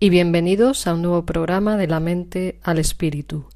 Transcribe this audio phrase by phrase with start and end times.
[0.00, 3.46] y bienvenidos a un nuevo programa de la mente al espíritu.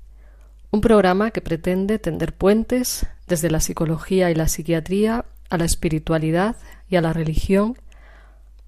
[0.70, 6.56] Un programa que pretende tender puentes desde la psicología y la psiquiatría a la espiritualidad
[6.88, 7.76] y a la religión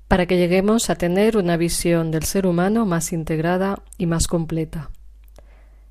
[0.08, 4.90] para que lleguemos a tener una visión del ser humano más integrada y más completa.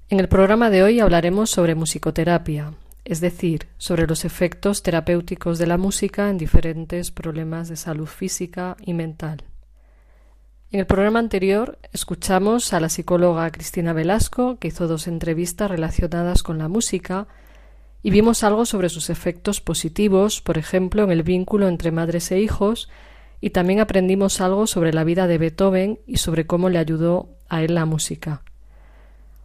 [0.10, 2.74] En el programa de hoy hablaremos sobre musicoterapia,
[3.06, 8.76] es decir, sobre los efectos terapéuticos de la música en diferentes problemas de salud física
[8.82, 9.44] y mental.
[10.72, 16.44] En el programa anterior escuchamos a la psicóloga Cristina Velasco, que hizo dos entrevistas relacionadas
[16.44, 17.26] con la música,
[18.04, 22.40] y vimos algo sobre sus efectos positivos, por ejemplo, en el vínculo entre madres e
[22.40, 22.88] hijos,
[23.42, 27.64] y también aprendimos algo sobre la vida de Beethoven y sobre cómo le ayudó a
[27.64, 28.44] él la música.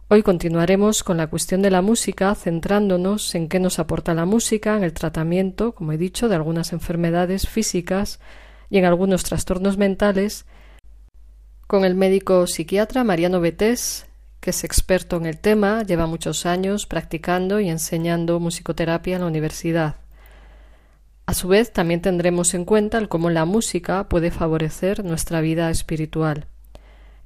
[0.09, 4.77] Hoy continuaremos con la cuestión de la música, centrándonos en qué nos aporta la música
[4.77, 8.19] en el tratamiento, como he dicho, de algunas enfermedades físicas
[8.69, 10.45] y en algunos trastornos mentales,
[11.67, 14.05] con el médico psiquiatra Mariano Betés,
[14.39, 19.27] que es experto en el tema, lleva muchos años practicando y enseñando musicoterapia en la
[19.27, 19.95] universidad.
[21.25, 25.71] A su vez, también tendremos en cuenta el cómo la música puede favorecer nuestra vida
[25.71, 26.45] espiritual.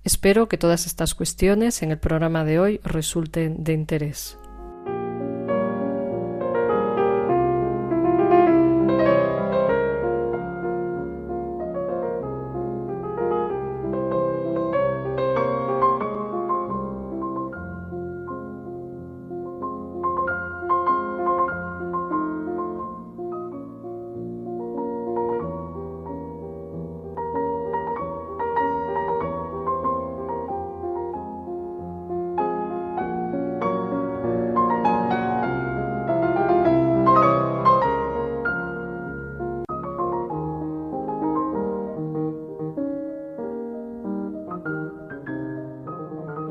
[0.06, 4.39] Espero que todas estas cuestiones en el programa de hoy resulten de interés.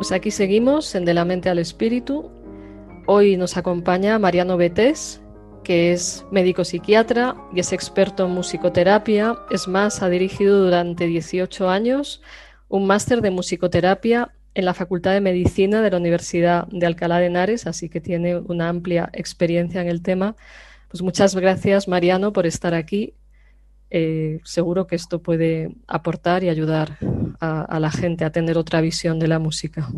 [0.09, 2.31] Pues aquí seguimos en De la mente al espíritu.
[3.07, 5.21] Hoy nos acompaña Mariano Betés,
[5.63, 9.37] que es médico psiquiatra y es experto en musicoterapia.
[9.51, 12.23] Es más, ha dirigido durante 18 años
[12.69, 17.27] un máster de musicoterapia en la Facultad de Medicina de la Universidad de Alcalá de
[17.27, 20.37] Henares, así que tiene una amplia experiencia en el tema.
[20.89, 23.13] Pues muchas gracias, Mariano, por estar aquí.
[23.91, 26.97] Eh, seguro que esto puede aportar y ayudar
[27.41, 29.89] a, la gente a tener otra visión de la música.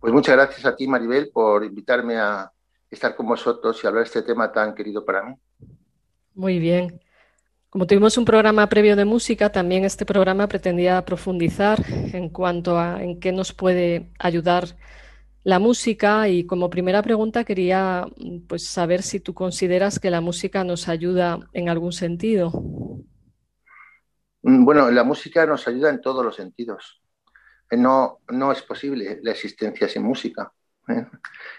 [0.00, 2.50] Pues muchas gracias a ti, Maribel, por invitarme a
[2.90, 5.34] estar con vosotros y hablar de este tema tan querido para mí.
[6.34, 7.00] Muy bien.
[7.70, 11.82] Como tuvimos un programa previo de música, también este programa pretendía profundizar
[12.12, 14.76] en cuanto a en qué nos puede ayudar
[15.46, 18.06] la música y como primera pregunta quería
[18.48, 22.50] pues saber si tú consideras que la música nos ayuda en algún sentido.
[24.46, 27.02] Mm, bueno, la música nos ayuda en todos los sentidos.
[27.68, 30.52] Eh, no, no es posible la existencia sin música.
[30.88, 31.04] ¿eh?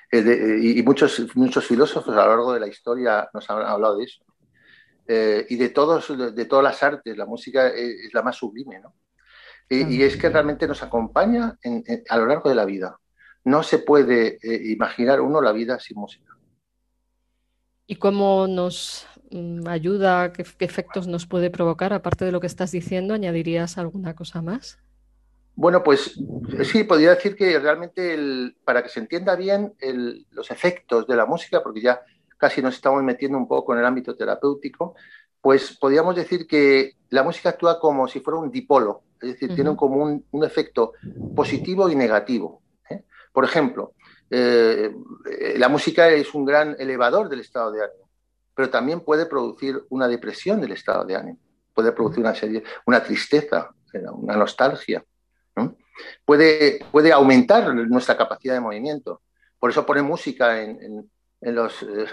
[0.09, 4.05] Eh, y muchos, muchos filósofos a lo largo de la historia nos han hablado de
[4.05, 4.23] eso.
[5.49, 8.79] y de, todos, de, todas las artes, la música es, la más sublime.
[8.79, 8.93] ¿no?
[9.69, 11.57] Y, es que realmente nos acompaña
[12.09, 12.97] a lo largo de la vida.
[13.43, 14.37] No se puede
[14.71, 16.37] imaginar uno la vida sin música.
[17.85, 19.07] ¿Y cómo nos
[19.67, 24.41] ayuda, qué, efectos nos puede provocar, aparte de lo que estás diciendo, ¿añadirías alguna cosa
[24.41, 24.79] más?
[25.55, 26.19] Bueno, pues
[26.63, 29.73] sí, podría decir que realmente para que se entienda bien
[30.31, 32.01] los efectos de la música, porque ya
[32.37, 34.95] casi nos estamos metiendo un poco en el ámbito terapéutico,
[35.41, 39.75] pues podríamos decir que la música actúa como si fuera un dipolo, es decir, tiene
[39.75, 40.93] como un, efecto
[41.35, 42.61] positivo y negativo.
[42.89, 43.03] ¿eh?
[43.33, 43.93] Por ejemplo,
[44.29, 44.93] eh,
[45.57, 48.06] la música es un gran elevador del estado de ánimo
[48.57, 51.37] pero también puede producir una depresión del estado de ánimo,
[51.75, 53.69] puede producir una, serie, una tristeza,
[54.13, 55.05] una nostalgia.
[56.25, 59.21] Puede, puede aumentar nuestra capacidad de movimiento.
[59.59, 61.07] Por eso pone música en,
[61.39, 62.07] los, eh,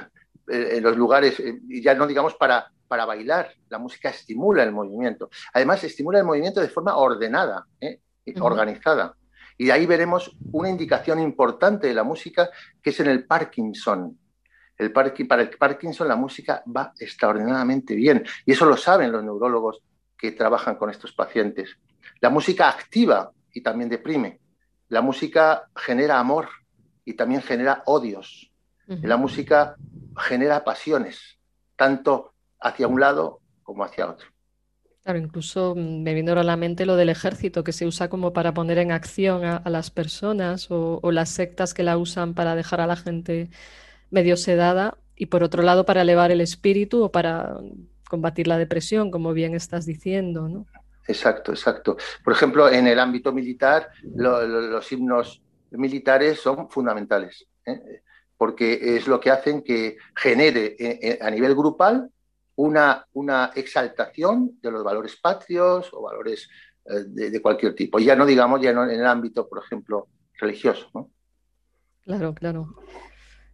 [0.47, 4.73] en los lugares, eh, y ya no digamos para, para bailar, la música estimula el
[4.73, 5.31] movimiento.
[5.55, 8.01] Además, estimula el movimiento de forma ordenada, ¿eh?
[8.39, 9.17] organizada.
[9.57, 12.51] Y de ahí veremos una indicación importante de la música
[12.83, 14.19] que es en el Parkinson.
[14.77, 19.81] El para el Parkinson la música va extraordinariamente bien y eso lo saben los neurólogos
[20.19, 21.77] que trabajan con estos pacientes.
[22.21, 24.41] La música activa y también deprime.
[24.89, 26.49] la música genera amor
[27.05, 28.51] y también genera odios.
[28.87, 29.77] La música
[30.17, 31.39] genera pasiones,
[31.77, 34.29] tanto hacia un lado como hacia otro.
[35.05, 38.55] Claro, incluso me viene a la mente lo del ejército que se usa como para
[38.55, 42.87] poner en acción a, las personas o, las sectas que la usan para dejar a
[42.87, 43.51] la gente
[44.15, 47.59] medio sedada y por otro lado para elevar el espíritu o para
[48.09, 50.67] combatir la depresión, como bien estás diciendo, ¿no?
[51.07, 51.97] Exacto, exacto.
[52.23, 58.03] Por ejemplo, en el ámbito militar, los himnos militares son fundamentales, ¿eh?
[58.37, 62.09] porque es lo que hacen que genere eh, eh, a nivel grupal
[62.57, 66.49] una, una exaltación de los valores patrios o valores
[66.85, 67.99] de, cualquier tipo.
[67.99, 70.07] Ya no digamos ya en el ámbito, por ejemplo,
[70.39, 70.89] religioso.
[70.95, 71.11] ¿no?
[72.05, 72.77] Claro, claro.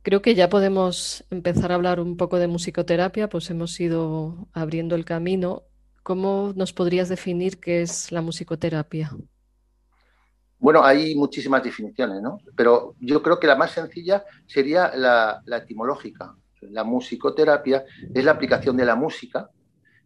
[0.02, 4.94] Creo que ya podemos empezar a hablar un poco de musicoterapia, pues hemos ido abriendo
[4.94, 5.64] el camino.
[6.02, 9.10] ¿Cómo nos podrías definir qué es la musicoterapia?
[10.58, 12.38] Bueno, hay muchísimas definiciones, ¿no?
[12.56, 16.34] Pero yo creo que la más sencilla sería la, etimológica.
[16.62, 19.50] La musicoterapia es la aplicación de la música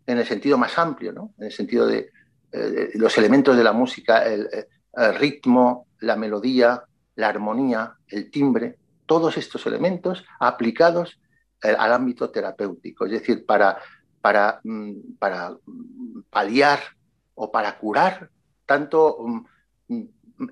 [0.06, 1.34] en el sentido más amplio, ¿no?
[1.38, 2.10] En el sentido de,
[2.52, 4.48] eh, los elementos de la música, el,
[5.18, 6.84] ritmo, la melodía,
[7.16, 11.20] la armonía, el timbre, todos estos elementos aplicados
[11.62, 13.78] eh, al ámbito terapéutico, es decir, para
[14.24, 15.54] para, mm, para
[16.30, 16.80] paliar
[17.34, 18.30] o para curar
[18.64, 20.00] tanto mm,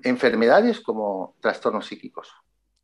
[0.03, 2.29] enfermedades como trastornos psíquicos.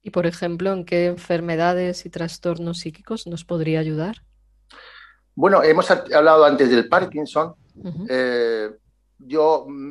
[0.01, 4.23] Y, por ejemplo, ¿en qué enfermedades y trastornos psíquicos nos podría ayudar?
[5.35, 7.53] Bueno, hemos hablado antes del Parkinson.
[8.09, 8.71] Eh,
[9.19, 9.89] yo, mm,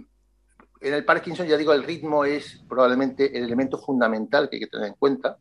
[0.80, 4.66] en el Parkinson, ya digo, el ritmo es probablemente el elemento fundamental que hay que
[4.66, 5.38] tener en cuenta.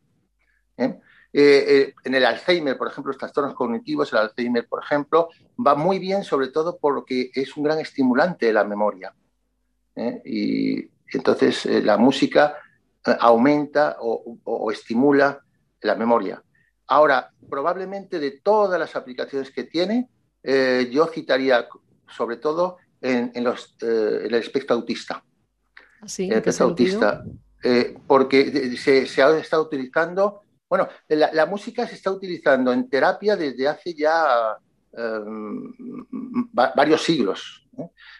[0.78, 0.98] ¿Eh?
[1.32, 5.28] Eh, eh, en el Alzheimer, por ejemplo, los trastornos cognitivos, el Alzheimer, por ejemplo,
[5.64, 9.14] va muy bien, sobre todo porque es un gran estimulante de la memoria.
[9.94, 10.22] ¿eh?
[10.24, 12.56] Y entonces la música
[13.20, 15.42] aumenta o, estimula
[15.82, 16.42] la memoria.
[16.86, 20.08] Ahora, probablemente de todas las aplicaciones que tiene,
[20.90, 21.66] yo citaría
[22.08, 25.22] sobre todo en, los, el espectro autista.
[26.06, 26.24] ¿Sí?
[26.24, 27.24] el espectro autista,
[28.06, 33.66] porque se, se, ha estado utilizando bueno, la, música se está utilizando en terapia desde
[33.66, 34.58] hace ya
[34.92, 35.72] em,
[36.52, 37.66] varios siglos.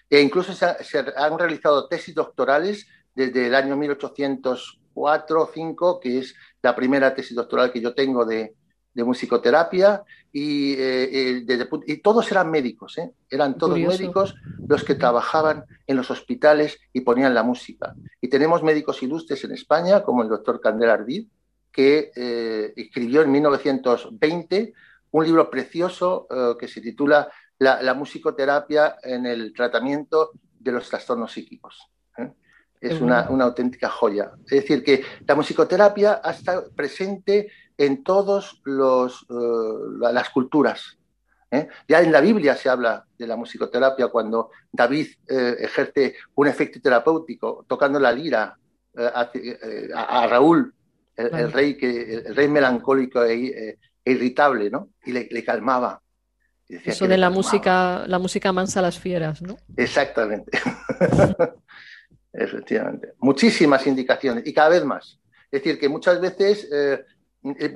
[0.08, 6.34] E incluso se, han realizado tesis doctorales desde el año 1804 o 5, que es
[6.62, 8.54] la primera tesis doctoral que yo tengo de,
[8.94, 10.02] musicoterapia,
[10.32, 11.44] y, eh,
[11.86, 13.12] y, todos eran médicos, ¿eh?
[13.30, 14.34] eran todos médicos
[14.66, 17.94] los que trabajaban en los hospitales y ponían la música.
[18.20, 21.28] Y tenemos médicos ilustres en España, como el doctor Candela Ardid,
[21.78, 24.74] que eh, escribió en 1920
[25.12, 31.30] un libro precioso eh, que se titula la, musicoterapia en el tratamiento de los trastornos
[31.30, 31.88] psíquicos.
[32.16, 32.32] ¿eh?
[32.80, 34.32] Es una, auténtica joya.
[34.46, 38.56] Es decir, que la musicoterapia ha estado presente en todas
[40.00, 40.98] las culturas.
[41.86, 47.64] Ya en la Biblia se habla de la musicoterapia cuando David ejerce un efecto terapéutico
[47.68, 48.58] tocando la lira
[48.96, 50.74] a Raúl
[51.18, 54.90] el, rey, que, el rey melancólico e, e, irritable, ¿no?
[55.04, 56.00] Y le, calmaba.
[56.68, 59.56] Eso de la música, la música mansa a las fieras, ¿no?
[59.76, 60.58] Exactamente.
[62.32, 63.14] Efectivamente.
[63.18, 65.18] Muchísimas indicaciones y cada vez más.
[65.50, 67.04] Es decir, que muchas veces eh,
[67.42, 67.74] eh,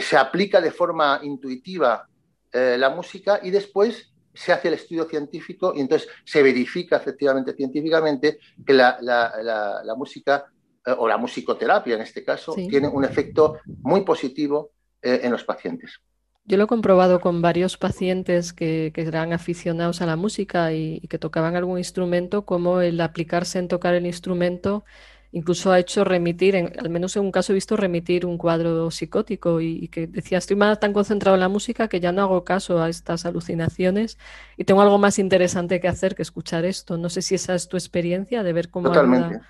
[0.00, 2.08] se aplica de forma intuitiva
[2.52, 7.54] eh, la música y después se hace el estudio científico y entonces se verifica efectivamente
[7.54, 13.04] científicamente que la, la, la música eh, o la musicoterapia en este caso, tiene un
[13.04, 16.00] efecto muy positivo eh, en los pacientes.
[16.44, 21.18] Yo lo he comprobado con varios pacientes que, eran aficionados a la música y, que
[21.18, 24.84] tocaban algún instrumento, como el aplicarse en tocar el instrumento
[25.32, 28.90] incluso ha hecho remitir, en, al menos en un caso he visto remitir un cuadro
[28.90, 32.44] psicótico y, que decía, estoy más tan concentrado en la música que ya no hago
[32.44, 34.18] caso a estas alucinaciones
[34.58, 36.98] y tengo algo más interesante que hacer que escuchar esto.
[36.98, 38.88] No sé si esa es tu experiencia de ver cómo...
[38.88, 39.40] Totalmente.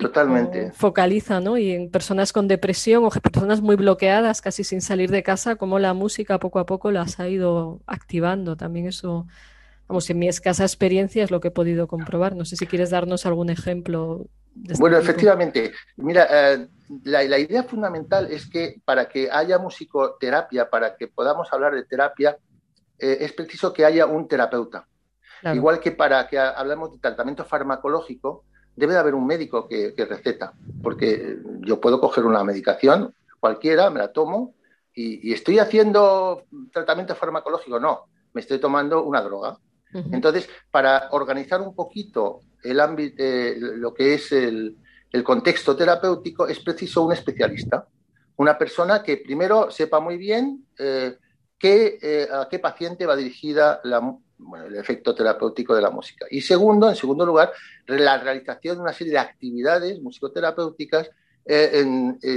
[0.00, 0.72] Totalmente.
[0.72, 1.58] Focaliza, ¿no?
[1.58, 5.78] Y en personas con depresión o personas muy bloqueadas, casi sin salir de casa, como
[5.78, 8.56] la música poco a poco las ha ido activando.
[8.56, 9.26] También eso,
[9.88, 12.34] vamos, en mi escasa experiencia es lo que he podido comprobar.
[12.34, 14.26] No sé si quieres darnos algún ejemplo.
[14.64, 15.72] Este bueno, efectivamente.
[15.96, 16.66] Mira, eh,
[17.04, 22.38] la, idea fundamental es que para que haya musicoterapia, para que podamos hablar de terapia,
[22.98, 24.86] eh, es preciso que haya un terapeuta.
[25.54, 28.44] Igual que para que hablemos de tratamiento farmacológico,
[28.80, 34.00] debe de haber un médico que, receta, porque yo puedo coger una medicación cualquiera, me
[34.00, 34.54] la tomo
[34.94, 39.58] y, estoy haciendo tratamiento farmacológico, no, me estoy tomando una droga.
[39.92, 43.22] Entonces, para organizar un poquito el ámbito,
[43.58, 44.76] lo que es el,
[45.12, 47.86] el contexto terapéutico, es preciso un especialista,
[48.36, 51.16] una persona que primero sepa muy bien eh,
[51.58, 53.80] qué, a qué paciente va dirigida
[54.66, 56.26] el efecto terapéutico de la música.
[56.30, 57.52] Y segundo, en segundo lugar,
[57.86, 61.10] la realización de una serie de actividades musicoterapéuticas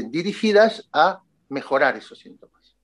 [0.09, 2.75] dirigidas a mejorar esos síntomas.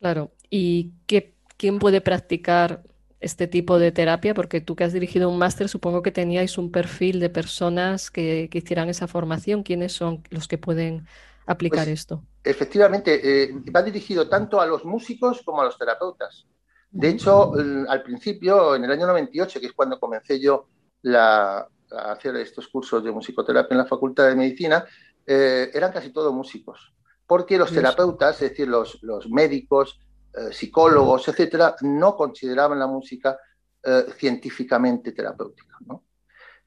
[0.00, 2.82] Claro, ¿y qué, quién puede practicar
[3.20, 4.32] este tipo de terapia?
[4.32, 8.48] Porque tú que has dirigido un máster, supongo que teníais un perfil de personas que,
[8.50, 9.62] hicieran esa formación.
[9.62, 11.06] ¿Quiénes son los que pueden
[11.44, 12.24] aplicar pues, esto?
[12.42, 16.46] Efectivamente, eh, va dirigido tanto a los músicos como a los terapeutas.
[16.90, 17.52] De hecho,
[17.88, 20.66] al principio, en el año 98, que es cuando comencé yo
[21.14, 24.84] a hacer estos cursos de musicoterapia en la Facultad de Medicina,
[25.26, 26.92] eh, eran casi todos músicos
[27.30, 28.98] porque los terapeutas, es decir, los,
[29.30, 30.00] médicos,
[30.34, 33.38] eh, psicólogos, etcétera, no consideraban la música
[33.84, 36.02] eh, científicamente terapéutica, ¿no?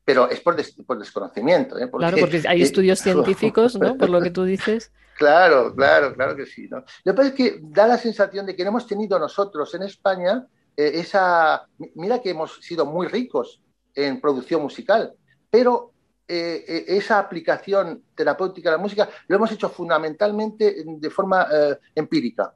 [0.06, 1.80] Pero es por, desconocimiento.
[1.80, 1.90] ¿eh?
[1.90, 3.98] claro, porque hay estudios científicos, ¿no?
[3.98, 4.92] Por lo que tú dices.
[5.16, 6.68] Claro, claro, claro que sí.
[6.68, 6.84] ¿no?
[7.04, 9.84] Lo que pasa es que da la sensación de que no hemos tenido nosotros en
[9.84, 10.44] España
[10.76, 11.68] esa...
[11.94, 13.62] Mira que hemos sido muy ricos
[13.94, 15.14] en producción musical,
[15.52, 15.94] pero
[16.26, 21.78] eh, eh, esa aplicación terapéutica de la música lo hemos hecho fundamentalmente de forma eh,
[21.96, 22.56] empírica.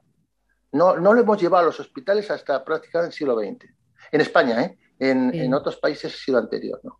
[0.72, 3.70] No, no lo hemos llevado a los hospitales hasta prácticamente el siglo XX.
[4.10, 6.80] En España, en, otros países ha sido anterior.
[6.82, 6.98] ¿no?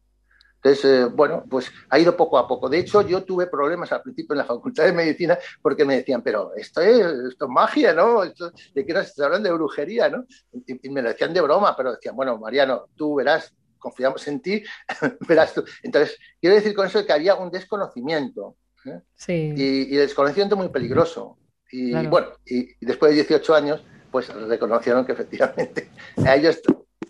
[0.62, 2.68] Entonces, bueno, pues ha ido poco a poco.
[2.68, 6.22] De hecho, yo tuve problemas al principio en la Facultad de Medicina porque me decían,
[6.22, 8.22] pero esto es, esto es magia, ¿no?
[8.22, 10.24] ¿De qué nos hablando de brujería, no?
[10.52, 14.40] Y, y, me lo decían de broma, pero decían, bueno, Mariano, tú verás, confiamos en
[14.40, 14.62] ti,
[15.28, 15.64] verás tú.
[15.82, 18.56] Entonces, quiero decir con eso que había un desconocimiento.
[18.84, 19.00] ¿eh?
[19.14, 19.52] Sí.
[19.56, 21.38] Y, el desconocimiento muy peligroso.
[21.70, 25.90] Y bueno, y, después de 18 años, pues reconocieron que efectivamente
[26.26, 26.60] a ellos,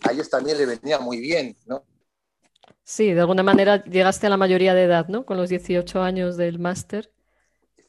[0.02, 1.84] a ellos también le venía muy bien, ¿no?
[2.90, 5.26] Sí, de alguna manera llegaste a la mayoría de edad, ¿no?
[5.26, 7.12] Con los 18 años del máster.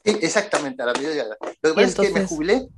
[0.04, 1.38] Sí, exactamente, a la mayoría de edad.
[1.62, 2.68] Lo que pasa es que me jubilé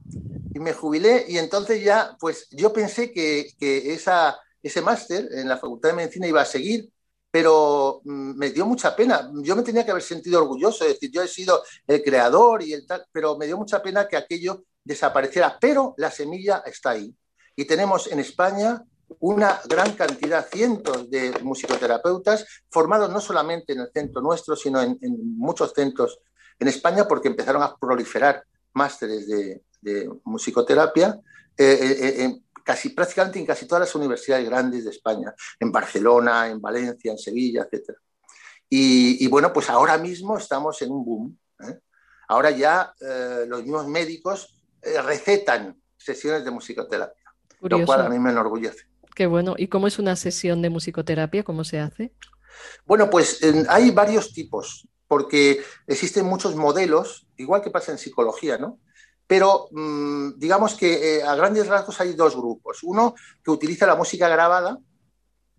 [0.55, 5.49] y me jubilé y entonces ya, pues yo pensé que, que esa ese máster en
[5.49, 6.88] la Facultad de Medicina iba a seguir,
[7.29, 9.29] pero mm, me dio mucha pena.
[9.43, 12.73] Yo me tenía que haber sentido orgulloso, es decir, yo he sido el creador y
[12.73, 15.59] el tal, pero me dio mucha pena que aquello desapareciera.
[15.61, 17.12] Pero la semilla está ahí.
[17.57, 18.85] Y tenemos en España
[19.21, 24.99] una gran cantidad, cientos de musicoterapeutas formados no solamente en el centro nuestro, sino en,
[25.37, 26.21] muchos centros
[26.59, 29.62] en España, porque empezaron a proliferar másteres de,
[30.25, 31.21] musicoterapia.
[31.57, 36.49] Eh, eh, eh, casi prácticamente en casi todas las universidades grandes de España, en Barcelona,
[36.49, 37.97] en Valencia, en Sevilla, etc.
[38.69, 41.38] Y, bueno, pues ahora mismo estamos en un boom.
[42.28, 42.95] Ahora ya
[43.49, 44.62] los mismos médicos
[45.04, 47.25] recetan sesiones de musicoterapia,
[47.61, 48.92] lo cual a mí me enorgullece.
[49.14, 49.54] Qué bueno.
[49.57, 51.45] ¿Y cómo es una sesión de musicoterapia?
[51.45, 52.12] ¿Cómo se hace?
[52.87, 58.78] Bueno, pues hay varios tipos, porque existen muchos modelos, igual que pasa en psicología, ¿no?
[59.33, 62.83] pero mm, digamos que eh, a grandes rasgos hay dos grupos.
[62.83, 64.78] Uno que utiliza la música grabada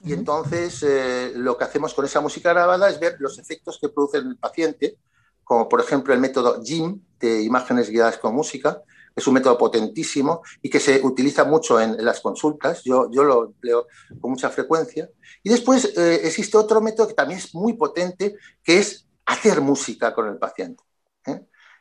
[0.03, 3.89] y entonces eh, lo que hacemos con esa música grabada es ver los efectos que
[3.89, 4.99] produce en el paciente,
[5.43, 8.83] como por ejemplo el método JIM de imágenes guiadas con música,
[9.15, 12.83] es un método potentísimo y que se utiliza mucho en, las consultas.
[12.83, 13.87] Yo, yo, lo empleo
[14.19, 15.09] con mucha frecuencia.
[15.43, 20.13] Y después eh, existe otro método que también es muy potente, que es hacer música
[20.13, 20.83] con el paciente.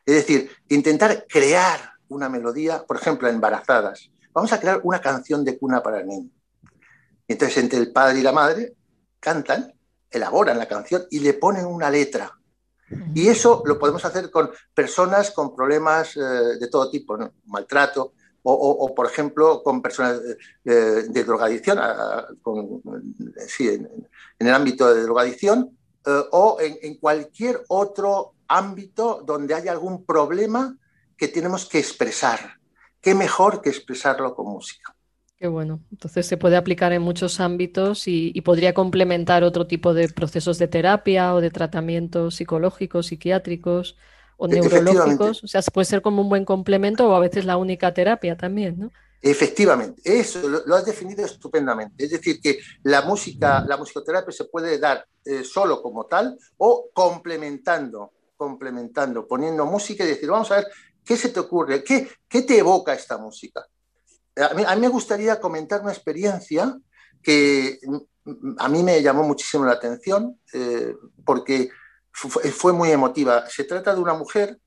[0.05, 4.11] Es decir, intentar crear una melodía, por ejemplo, embarazadas.
[4.33, 6.29] Vamos a crear una canción de cuna para el niño.
[7.27, 8.73] Entonces, entre el padre y la madre
[9.19, 9.73] cantan,
[10.11, 12.37] elaboran la canción y le ponen una letra.
[13.13, 16.19] Y eso lo podemos hacer con personas con problemas eh,
[16.59, 18.13] de todo tipo, maltrato,
[18.45, 20.19] o, por ejemplo, con personas
[20.65, 20.71] eh,
[21.07, 21.79] de drogadicción,
[23.47, 23.89] sí, en,
[24.39, 30.77] el ámbito de drogadicción, eh, o en, cualquier otro ámbito donde haya algún problema
[31.15, 32.59] que tenemos que expresar.
[32.99, 34.92] ¿Qué mejor que expresarlo con música?
[35.43, 35.81] Qué bueno.
[35.91, 40.69] Entonces se puede aplicar en muchos ámbitos y, podría complementar otro tipo de procesos de
[40.69, 43.97] terapia o de tratamientos psicológicos, psiquiátricos
[44.37, 45.43] o e-, neurológicos.
[45.43, 48.79] O sea, puede ser como un buen complemento o a veces la única terapia también,
[48.79, 48.91] ¿no?
[49.21, 52.05] Efectivamente, eso lo, has definido estupendamente.
[52.05, 56.89] Es decir, que la música, la musicoterapia se puede dar eh, solo como tal o
[56.93, 60.67] complementando complementando, poniendo música y decir, vamos a ver,
[61.03, 61.83] ¿qué se te ocurre?
[61.83, 63.65] ¿Qué, qué te evoca esta música?
[64.35, 66.77] A mí, me gustaría comentar una experiencia
[67.21, 67.79] que
[68.57, 71.69] a mí me llamó muchísimo la atención eh, porque
[72.11, 73.47] fue, muy emotiva.
[73.47, 74.59] Se trata de una mujer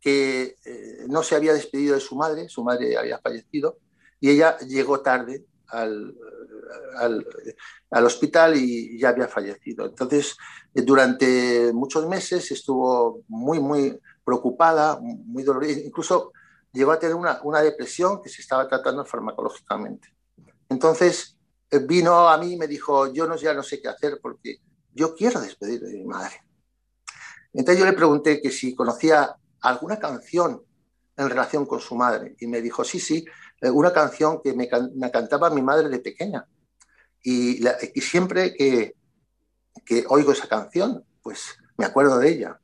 [0.00, 3.78] que eh, no se había despedido de su madre, su madre había fallecido,
[4.20, 6.14] y ella llegó tarde al,
[7.90, 9.86] al, hospital y ya había fallecido.
[9.86, 10.36] Entonces,
[10.72, 16.32] durante muchos meses estuvo muy, muy preocupada, muy dolorida, incluso
[16.72, 20.08] llegó a tener una, una depresión que se estaba tratando farmacológicamente.
[20.68, 21.36] Entonces,
[21.70, 24.58] eh, vino a mí y me dijo, yo no, ya no sé qué hacer porque
[24.92, 26.42] yo quiero despedir de mi madre.
[27.52, 30.62] Entonces yo le pregunté que si conocía alguna canción
[31.16, 33.24] en relación con su madre y me dijo, sí, sí,
[33.60, 36.46] eh, una canción que me, cantaba mi madre de pequeña.
[37.22, 37.62] Y,
[38.00, 38.96] siempre que,
[39.86, 42.60] que, oigo esa canción, pues me acuerdo de ella.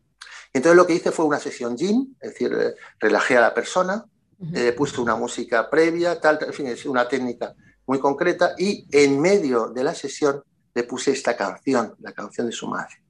[0.52, 4.05] Entonces lo que hice fue una sesión gym, es decir, eh, relajé a la persona,
[4.38, 7.55] le puse una música previa, tal, en fin, es una técnica
[7.87, 10.43] muy concreta y en medio de la sesión
[10.75, 13.02] le puse esta canción, la canción de su madre.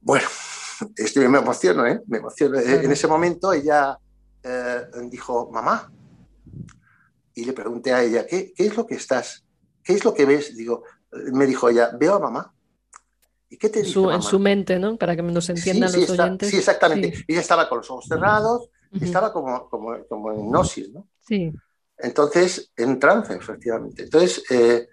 [0.00, 0.26] Bueno,
[0.96, 2.00] estoy, me emociono, ¿eh?
[2.06, 2.58] Me emociono.
[2.58, 3.98] En ese momento ella
[4.42, 5.92] eh, dijo, mamá,
[7.34, 9.44] y le pregunté a ella, ¿qué, ¿qué, es lo que estás,
[9.82, 10.56] qué es lo que ves?
[10.56, 10.82] Digo,
[11.32, 12.54] me dijo ella, veo a mamá.
[13.50, 14.96] ¿Y qué te dice, En su mente, ¿no?
[14.96, 16.50] Para que nos entiendan los oyentes.
[16.50, 17.24] Sí, exactamente.
[17.26, 21.08] Ella estaba con los ojos cerrados, estaba como, como, como en hipnosis, ¿no?
[21.26, 21.52] Sí.
[21.96, 24.04] Entonces, en trance, efectivamente.
[24.04, 24.88] Entonces, eh,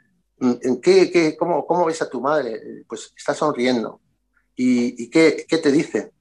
[0.81, 2.83] ¿qué, qué, cómo, cómo, ves a tu madre?
[2.87, 4.01] Pues está sonriendo.
[4.55, 6.13] ¿Y, qué, qué, te dice?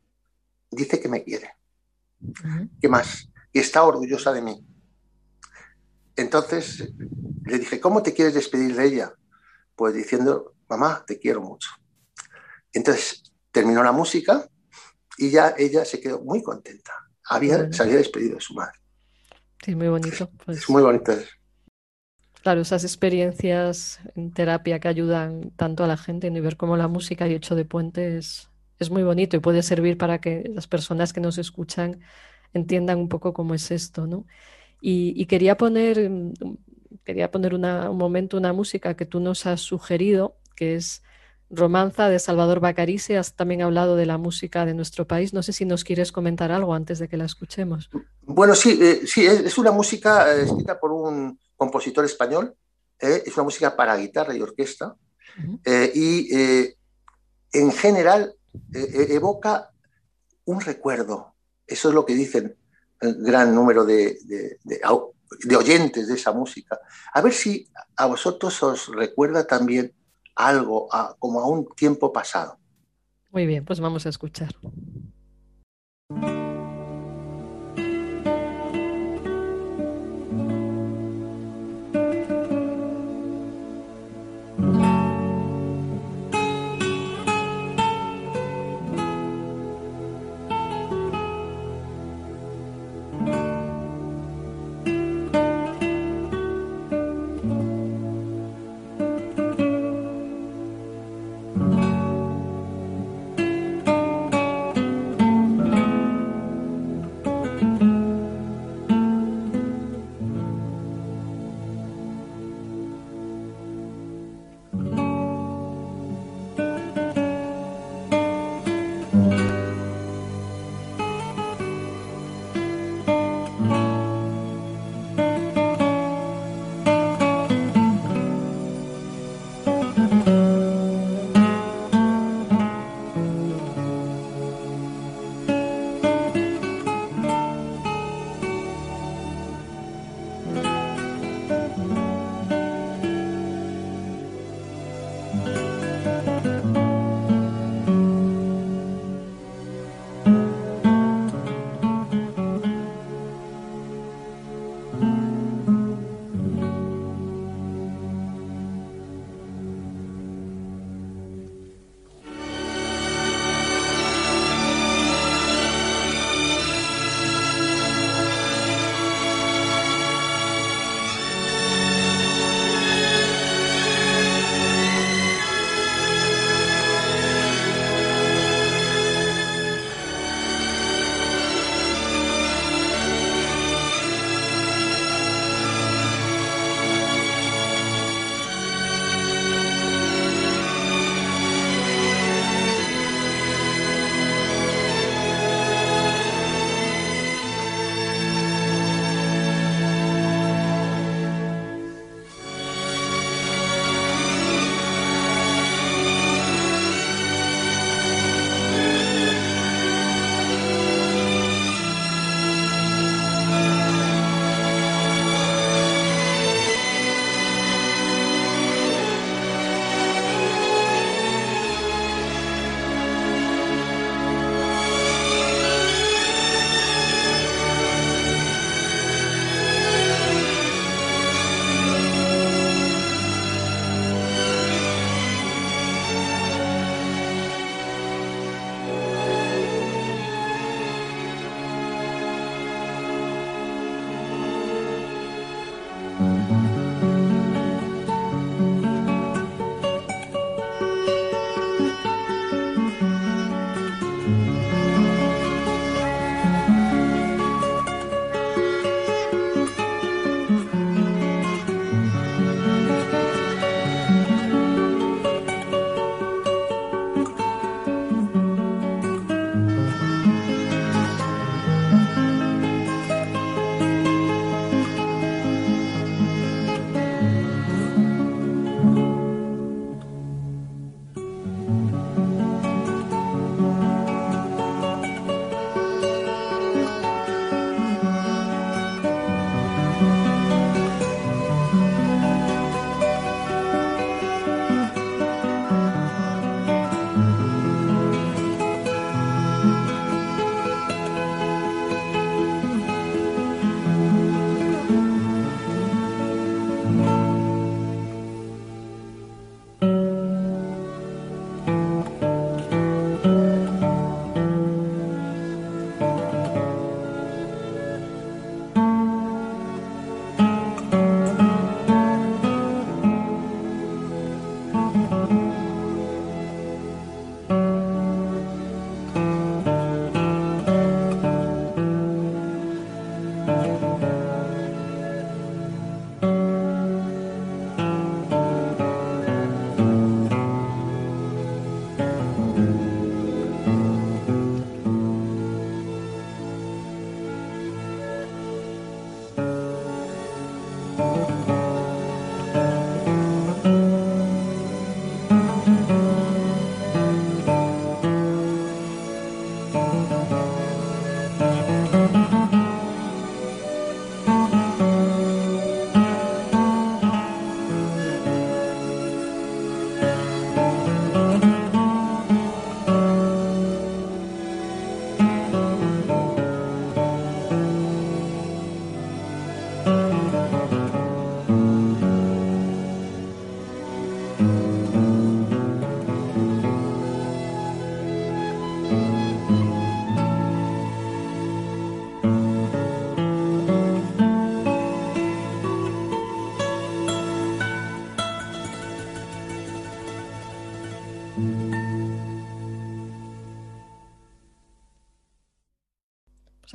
[0.70, 1.50] Dice que me quiere.
[2.80, 3.28] ¿Qué más?
[3.52, 4.66] Y está orgullosa de mí.
[6.16, 6.92] Entonces
[7.44, 9.14] le dije, ¿cómo te quieres despedir de ella?
[9.76, 11.70] Pues diciendo, mamá, te quiero mucho.
[12.74, 14.48] Entonces terminó la música
[15.16, 16.92] y ya ella se quedó muy contenta.
[17.28, 18.78] Había, se había despedido de su madre.
[19.64, 20.28] Sí, muy bonito.
[20.44, 20.58] Pues.
[20.58, 21.14] Es muy bonito.
[22.42, 26.88] Claro, esas experiencias en terapia que ayudan tanto a la gente y ver cómo la
[26.88, 31.14] música y hecho de puentes es muy bonito y puede servir para que las personas
[31.14, 32.00] que nos escuchan
[32.52, 34.26] entiendan un poco cómo es esto, ¿no?
[34.80, 36.10] Y, quería poner,
[37.04, 41.02] quería poner un momento una música que tú nos has sugerido, que es
[41.56, 43.18] Romanza de Salvador Bacarice.
[43.18, 45.32] Has también hablado de la música de nuestro país.
[45.32, 47.90] No sé si nos quieres comentar algo antes de que la escuchemos.
[48.22, 52.54] Bueno, sí, eh, sí, es, una música eh, escrita por un compositor español.
[52.98, 54.96] Eh, es una música para guitarra y orquesta.
[55.94, 56.28] y
[57.52, 58.34] en general
[58.72, 59.70] evoca
[60.44, 61.34] un recuerdo.
[61.66, 62.56] Eso es lo que dicen
[63.00, 64.18] gran número de,
[64.64, 66.78] de, oyentes de esa música.
[67.12, 69.92] A ver si a vosotros os recuerda también
[70.34, 72.58] algo, como a un tiempo pasado.
[73.30, 74.54] Muy bien, pues vamos a escuchar.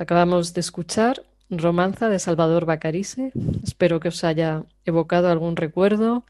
[0.09, 3.31] Acabamos de escuchar Romanza de Salvador Bacarise.
[3.63, 6.25] Espero que os haya evocado algún recuerdo.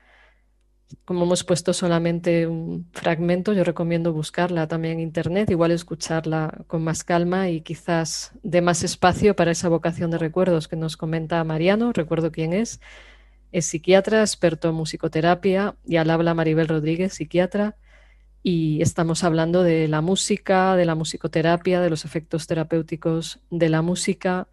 [1.06, 6.84] Como hemos puesto solamente un fragmento, yo recomiendo buscarla también en internet, igual escucharla con
[6.84, 11.42] más calma y quizás dé más espacio para esa vocación de recuerdos que nos comenta
[11.46, 12.82] Mariano, recuerdo quién es.
[13.54, 17.78] Es psiquiatra, experto en musicoterapia y al habla Maribel Rodríguez, psiquiatra
[18.42, 23.82] y estamos hablando de la música, de la musicoterapia, de los efectos terapéuticos de la
[23.82, 24.48] música.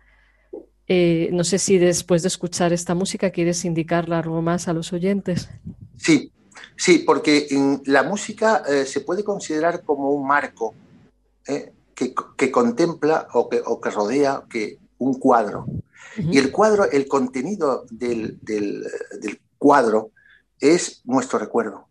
[0.88, 4.92] Eh, no sé si después de escuchar esta música quieres indicarla algo más a los
[4.92, 5.48] oyentes.
[5.96, 6.32] Sí,
[6.76, 10.74] sí, porque en la música eh, se puede considerar como un marco
[11.46, 15.66] eh, que, contempla o que, o que rodea que un cuadro.
[16.18, 20.10] Y el cuadro, el contenido del, del cuadro
[20.58, 21.85] es nuestro recuerdo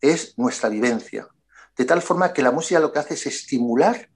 [0.00, 1.28] es nuestra vivencia.
[1.76, 4.08] De tal forma que la música lo que hace es estimular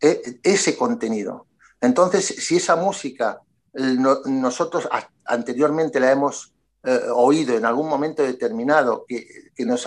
[0.00, 1.46] eh, ese contenido.
[1.80, 3.40] Entonces, si esa música
[3.74, 4.88] eh, nosotros
[5.24, 9.26] anteriormente la hemos eh, oído en algún momento determinado, que,
[9.58, 9.86] nos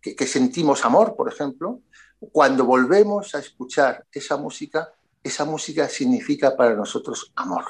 [0.00, 1.80] que sentimos amor, por ejemplo,
[2.30, 7.64] cuando volvemos a escuchar esa música, esa música significa para nosotros amor.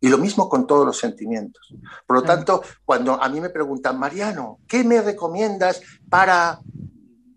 [0.00, 1.74] Y lo mismo con todos los sentimientos.
[2.06, 6.60] Por lo tanto, cuando a mí me preguntan, Mariano, ¿qué me recomiendas para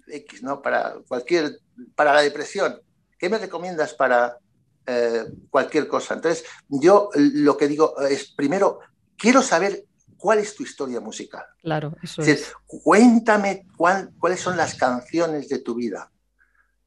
[0.08, 0.62] X, ¿no?
[0.62, 1.60] Para cualquier,
[1.96, 2.82] para la depresión,
[3.18, 4.38] ¿qué me recomiendas para
[4.86, 6.16] eh, cualquier cosa?
[6.16, 8.80] Entonces, yo lo que digo es, primero,
[9.18, 9.86] quiero saber
[10.18, 11.46] cuál es tu historia musical.
[11.62, 12.52] Claro, eso es.
[12.66, 16.12] Cuéntame cuáles son las canciones de tu vida.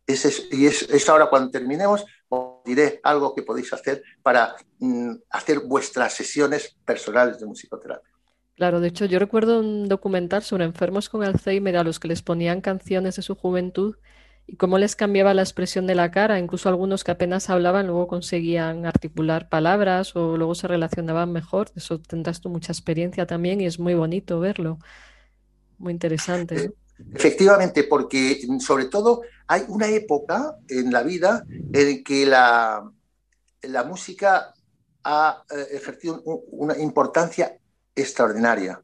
[0.07, 5.61] y es, es ahora cuando terminemos, os diré algo que podéis hacer para mm, hacer
[5.61, 8.11] vuestras sesiones personales de musicoterapia.
[8.57, 12.23] Claro, de hecho yo recuerdo un documental sobre enfermos con Alzheimer a los que les
[12.23, 13.97] ponían canciones de su juventud
[14.47, 18.07] y cómo les cambiaba la expresión de la cara, incluso algunos que apenas hablaban luego
[18.09, 21.71] conseguían articular palabras o luego se relacionaban mejor.
[21.77, 24.79] Eso tendrás tú mucha experiencia también y es muy bonito verlo.
[25.79, 26.73] Muy interesante.
[27.15, 32.91] Efectivamente, porque sobre todo hay una época en la vida en que la,
[33.63, 34.55] la música
[35.05, 37.57] ha eh, ejercido una importancia
[37.95, 38.81] extraordinaria.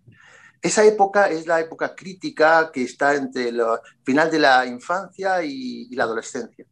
[0.60, 3.62] Esa época es la época crítica que está entre el
[4.04, 6.66] final de la infancia y, la adolescencia,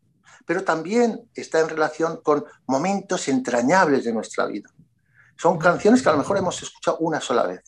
[0.44, 4.68] pero también está en relación con momentos entrañables de nuestra vida.
[5.37, 7.62] Son canciones que a lo mejor hemos escuchado una sola vez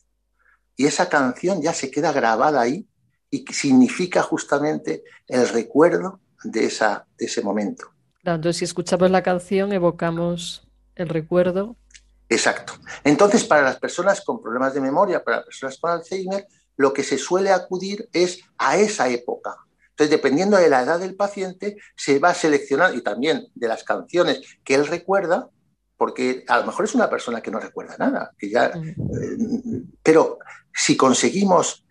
[0.75, 2.87] y esa canción ya se queda grabada ahí
[3.31, 7.91] y significa justamente el recuerdo de, esa, de ese momento.
[8.23, 11.75] entonces, si escuchamos la canción, evocamos el recuerdo.
[12.29, 12.73] Exacto.
[13.03, 17.03] Entonces, para las personas con problemas de memoria, para las personas con Alzheimer, lo que
[17.03, 19.55] se suele acudir es a esa época.
[19.89, 23.83] Entonces, dependiendo de la edad del paciente, se va a seleccionar, y también de las
[23.83, 25.49] canciones que él recuerda,
[25.97, 28.73] porque a lo mejor es una persona que no recuerda nada, que ya, eh,
[30.01, 30.39] pero
[30.73, 31.85] si conseguimos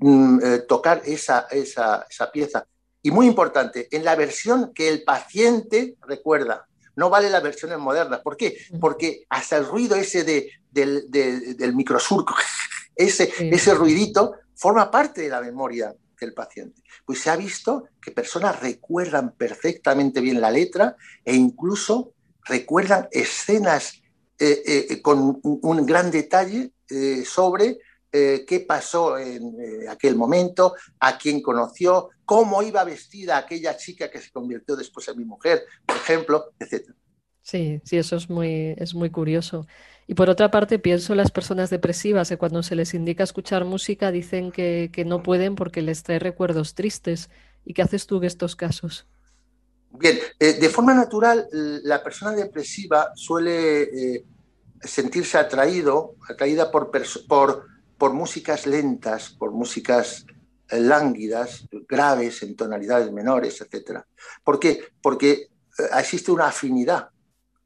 [0.00, 2.66] Mm, eh, tocar esa, esa, pieza.
[3.02, 6.66] Y muy importante, en la versión que el paciente recuerda.
[6.96, 8.22] No vale la versión moderna.
[8.22, 8.56] ¿Por qué?
[8.80, 12.34] Porque hasta el ruido ese de, del, del microsurco,
[12.96, 16.82] ese, ese ruidito, forma parte de la memoria del paciente.
[17.04, 22.12] Pues se ha visto que personas recuerdan perfectamente bien la letra e incluso
[22.44, 24.02] recuerdan escenas
[24.38, 26.72] eh, eh, con un, gran detalle
[27.24, 27.78] sobre
[28.12, 34.10] eh, qué pasó en eh, aquel momento, a quién conoció, cómo iba vestida aquella chica
[34.10, 36.90] que se convirtió después en mi mujer, por ejemplo, etc.
[37.42, 39.64] Sí, sí, eso es muy, es muy curioso.
[40.08, 43.64] Y por otra parte, pienso en las personas depresivas que cuando se les indica escuchar
[43.64, 47.30] música dicen que, no pueden porque les trae recuerdos tristes.
[47.64, 49.06] ¿Y qué haces tú en estos casos?
[49.92, 54.24] Bien, eh, de forma natural, la persona depresiva suele
[54.82, 56.90] sentirse atraído, atraída por,
[57.28, 60.24] por por músicas lentas, por músicas
[60.70, 64.00] eh, lánguidas, graves, en tonalidades menores, etc.
[64.42, 64.80] ¿Por qué?
[65.02, 65.48] Porque eh,
[65.98, 67.10] existe una afinidad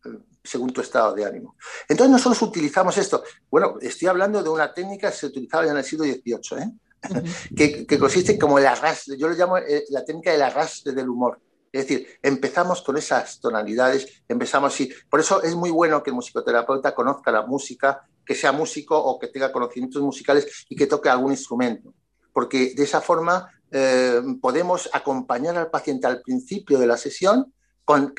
[0.04, 0.08] eh,
[0.42, 1.54] según tu estado de ánimo.
[1.88, 3.22] Entonces nosotros utilizamos esto.
[3.48, 6.80] Bueno, estoy hablando de una técnica que se utilizaba en el siglo XVIII,
[7.56, 9.56] que, que, consiste como el arrastre, yo lo llamo
[9.90, 11.40] la técnica del arrastre del humor.
[11.74, 14.92] Es decir, empezamos con esas tonalidades, empezamos así.
[15.10, 19.18] Por eso es muy bueno que el musicoterapeuta conozca la música, que sea músico o
[19.18, 21.92] que tenga conocimientos musicales y que toque algún instrumento.
[22.32, 27.52] Porque de esa forma eh, podemos acompañar al paciente al principio de la sesión
[27.84, 28.14] con,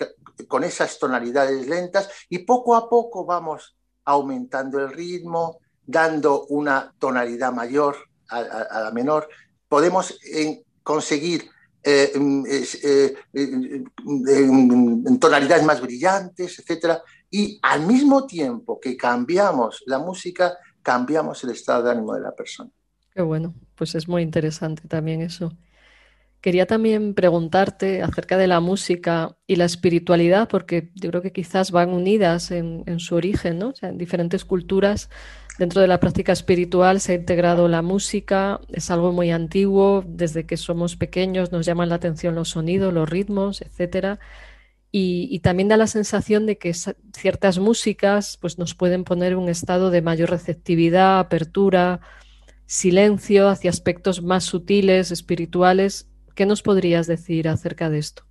[0.50, 7.54] con esas tonalidades lentas y poco a poco vamos aumentando el ritmo, dando una tonalidad
[7.54, 7.96] mayor
[8.28, 9.30] a, la menor.
[9.70, 10.20] Podemos
[10.84, 11.55] conseguir
[11.86, 13.20] en
[15.20, 16.98] tonalidades más brillantes, etc.
[17.30, 22.32] Y al mismo tiempo que cambiamos la música, cambiamos el estado de ánimo de la
[22.32, 22.72] persona.
[23.14, 25.54] Qué bueno, pues es muy interesante también eso.
[26.46, 31.72] Quería también preguntarte acerca de la música y la espiritualidad, porque yo creo que quizás
[31.72, 33.70] van unidas en, su origen, ¿no?
[33.70, 35.10] O sea, en diferentes culturas,
[35.58, 40.46] dentro de la práctica espiritual se ha integrado la música, es algo muy antiguo, desde
[40.46, 44.20] que somos pequeños nos llaman la atención los sonidos, los ritmos, etcétera.
[44.92, 49.50] Y, también da la sensación de que ciertas músicas pues, nos pueden poner en un
[49.50, 52.02] estado de mayor receptividad, apertura,
[52.68, 58.24] silencio hacia aspectos más sutiles, espirituales ¿Qué nos podrías decir acerca de esto?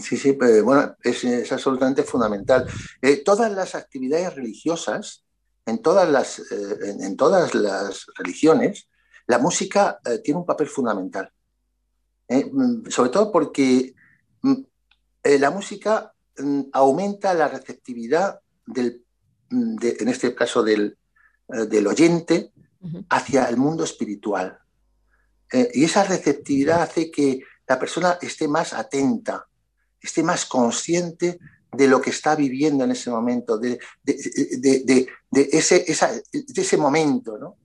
[0.00, 2.66] Sí, sí, pues, bueno, es, absolutamente fundamental.
[3.00, 5.24] Eh, todas las actividades religiosas,
[5.64, 8.88] en todas las, eh, en, todas las religiones,
[9.26, 11.30] la música eh, tiene un papel fundamental.
[12.28, 13.94] Mm, sobre todo porque
[14.42, 14.54] mm,
[15.38, 19.04] la música mm, aumenta la receptividad del,
[19.50, 20.98] en este caso del,
[21.48, 22.52] del oyente,
[23.08, 24.58] hacia el mundo espiritual.
[25.52, 29.46] Eh, y esa receptividad hace que la persona esté más atenta,
[30.00, 31.38] esté más consciente
[31.72, 33.78] de lo que está viviendo en ese momento, de,
[35.32, 37.38] ese, momento.
[37.38, 37.56] ¿no?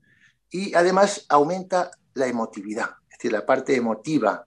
[0.49, 4.45] Y además aumenta la emotividad, es decir, la parte emotiva.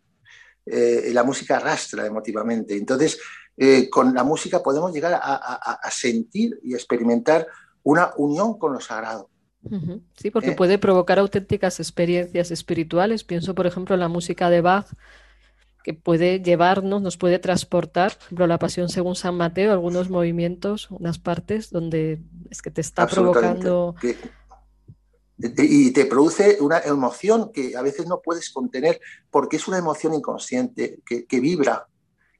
[0.64, 2.76] Eh, la música arrastra emotivamente.
[2.76, 3.18] Entonces,
[3.56, 7.46] eh, con la música podemos llegar a sentir y experimentar
[7.84, 9.30] una unión con lo sagrado.
[10.16, 10.56] Sí, porque eh.
[10.56, 13.24] puede provocar auténticas experiencias espirituales.
[13.24, 14.86] Pienso, por ejemplo, en la música de Bach,
[15.82, 20.90] que puede llevarnos, nos puede transportar, por ejemplo, la Pasión según San Mateo, algunos movimientos,
[20.90, 23.94] unas partes donde es que te está provocando...
[25.38, 29.00] y te produce una emoción que a veces no puedes contener
[29.30, 31.86] porque es una emoción inconsciente que vibra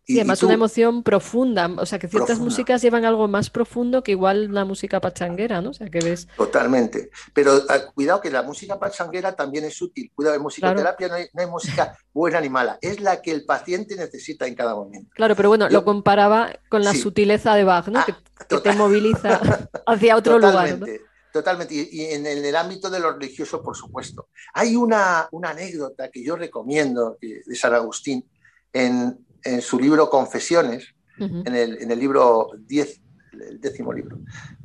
[0.08, 4.12] y además una emoción profunda, o sea que ciertas músicas llevan algo más profundo que
[4.12, 5.70] igual una música pachanguera, ¿no?
[5.70, 6.28] O sea que ves...
[6.36, 11.14] Totalmente, pero ah, cuidado que la música pachanguera también es útil, cuidado, en musicoterapia no,
[11.14, 15.10] hay, música buena ni mala, es la que el paciente necesita en cada momento.
[15.12, 17.98] Claro, pero bueno, lo comparaba con la sutileza de Bach, ¿no?
[17.98, 18.06] Ah,
[18.48, 19.40] que, te moviliza
[19.86, 20.78] hacia otro lugar.
[20.78, 20.86] ¿no?
[21.32, 24.28] Totalmente, y, en, el ámbito de lo religioso, por supuesto.
[24.54, 28.24] Hay una, una anécdota que yo recomiendo de San Agustín
[28.72, 33.01] en, en su libro Confesiones, en, el, libro 10,
[33.33, 34.18] el décimo libro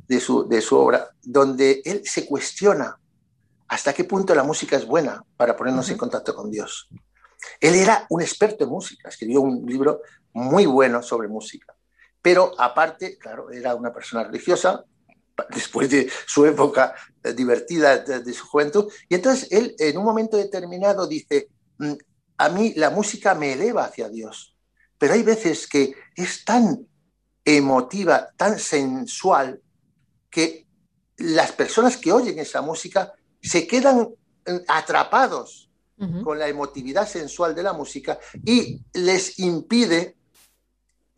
[0.06, 2.98] de su, de su, obra, donde él se cuestiona
[3.68, 6.88] hasta qué punto la música es buena para ponernos en contacto con Dios.
[7.60, 11.74] Él era un experto en música, escribió un libro muy bueno sobre música,
[12.20, 14.84] pero aparte, claro, era una persona religiosa,
[15.48, 20.36] después de su época eh, divertida de, su juventud, y entonces él en un momento
[20.36, 21.92] determinado dice, mm,
[22.36, 24.51] a mí la música me eleva hacia Dios
[25.02, 26.86] pero hay veces que es tan
[27.44, 29.60] emotiva, tan sensual,
[30.30, 30.68] que
[31.16, 33.12] las personas que oyen esa música
[33.42, 34.10] se quedan
[34.46, 35.68] eh, atrapados
[36.22, 40.16] con la emotividad sensual de la música y les impide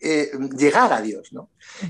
[0.01, 1.29] eh, llegar a Dios.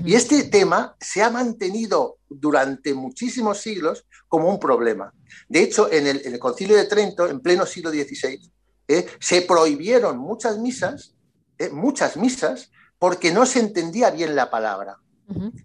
[0.03, 5.13] Y este tema se ha mantenido durante muchísimos siglos como un problema.
[5.47, 8.51] De hecho, en el, Concilio de Trento, en pleno siglo XVI,
[8.85, 11.14] eh, se prohibieron muchas misas
[11.57, 14.97] eh, muchas misas porque no se entendía bien la palabra.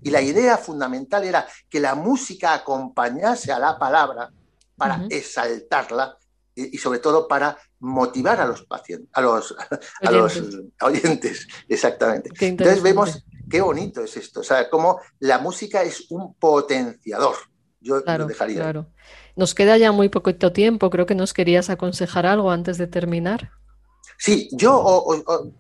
[0.03, 4.33] Y la idea fundamental era que la música acompañase a la palabra
[4.75, 6.17] para exaltarla
[6.55, 9.55] y, sobre todo para motivar a los pacientes, a los,
[10.01, 10.43] a los
[10.81, 12.31] oyentes, exactamente.
[12.41, 17.35] Entonces vemos qué bonito es esto, o sea, cómo la música es un potenciador.
[17.81, 18.57] Yo lo dejaría.
[18.57, 18.87] Claro.
[19.37, 23.53] Nos queda ya muy poquito tiempo, creo que nos querías aconsejar algo antes de terminar.
[24.19, 24.79] Sí, yo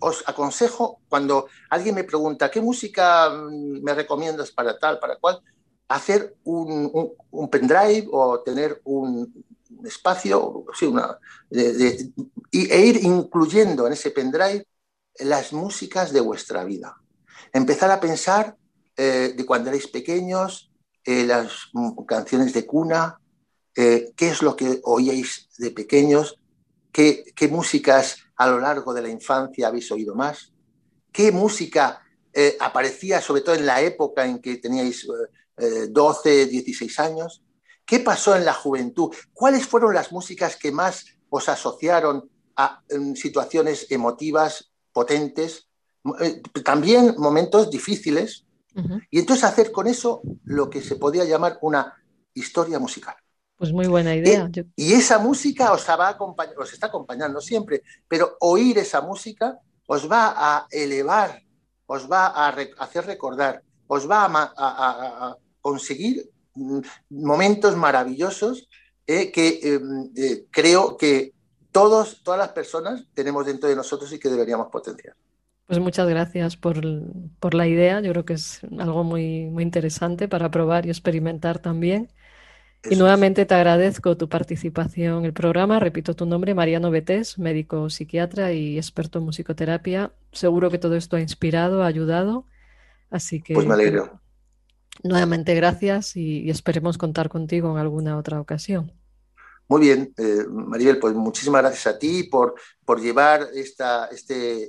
[0.00, 5.40] os, aconsejo cuando alguien me pregunta qué música mm, me recomiendas para tal, para cual,
[5.88, 7.12] hacer un,
[7.50, 9.44] pendrive o tener un
[9.84, 11.18] espacio sí, una,
[11.50, 14.66] y, e ir incluyendo en ese pendrive
[15.18, 16.96] las músicas de vuestra vida.
[17.52, 18.56] Empezar a pensar
[18.96, 20.70] eh, de cuando erais pequeños,
[21.04, 23.18] eh, las mm, canciones de cuna,
[23.74, 26.36] eh, qué es lo que oíais de pequeños,
[26.92, 30.52] qué, qué músicas a lo largo de la infancia habéis oído más?
[31.12, 35.06] ¿Qué música eh, aparecía sobre todo en la época en que teníais
[35.90, 37.42] 12, eh, 16 eh, años?
[37.84, 39.14] ¿Qué pasó en la juventud?
[39.32, 42.82] ¿Cuáles fueron las músicas que más os asociaron a
[43.14, 45.66] situaciones emotivas potentes?
[46.64, 48.46] también momentos difíciles.
[49.10, 51.92] Y entonces hacer con eso lo que se podía llamar una
[52.32, 53.16] historia musical.
[53.60, 54.50] Pues muy buena idea.
[54.74, 56.16] Y, esa música os, va
[56.56, 61.42] os está acompañando siempre, pero oír esa música os va a elevar,
[61.84, 64.24] os va a hacer recordar, os va
[64.56, 68.66] a, conseguir mm, momentos maravillosos
[69.06, 71.34] eh, que em, eh, creo que
[71.70, 75.14] todos, todas las personas tenemos dentro de nosotros y que deberíamos potenciar.
[75.66, 76.82] Pues muchas gracias por,
[77.54, 78.00] la idea.
[78.00, 82.08] Yo creo que es algo muy, muy interesante para probar y experimentar también.
[82.88, 85.78] Y nuevamente te agradezco tu participación en el programa.
[85.80, 90.12] Repito tu nombre, Mariano Betés, médico psiquiatra y experto en musicoterapia.
[90.32, 92.46] Seguro que todo esto ha inspirado, ha ayudado.
[93.10, 93.54] Así que.
[93.54, 94.20] Pues me alegro.
[95.02, 98.92] Nuevamente gracias y, esperemos contar contigo en alguna otra ocasión.
[99.68, 104.68] Muy bien, eh, Maribel, pues muchísimas gracias a ti por, por llevar esta, este,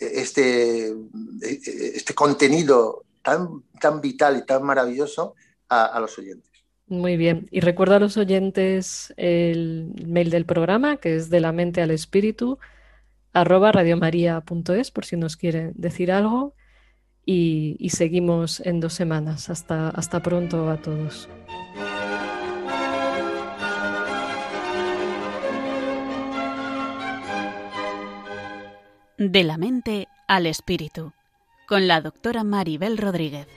[0.00, 0.94] este,
[1.40, 5.34] este contenido tan, tan vital y tan maravilloso
[5.68, 6.50] a, los oyentes.
[6.88, 7.48] Muy bien.
[7.50, 11.90] Y recuerdo a los oyentes el mail del programa, que es de la mente al
[11.90, 12.58] espíritu,
[13.32, 16.54] arroba radiomaria.es, por si nos quieren decir algo.
[17.24, 19.50] Y, seguimos en dos semanas.
[19.50, 21.28] Hasta, hasta pronto a todos.
[29.18, 31.12] De la mente al espíritu,
[31.66, 33.48] con la doctora Maribel Rodríguez.